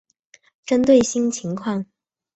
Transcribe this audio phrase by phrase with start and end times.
[0.65, 1.85] 针对新情况